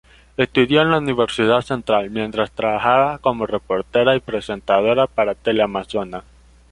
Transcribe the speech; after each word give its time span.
Estudió 0.35 0.81
en 0.81 0.89
la 0.89 0.97
Universidad 0.97 1.61
Central 1.61 2.09
mientras 2.09 2.49
trabajaba 2.51 3.19
como 3.19 3.45
reportera 3.45 4.15
y 4.15 4.19
presentadora 4.19 5.05
para 5.05 5.35
Teleamazonas. 5.35 6.23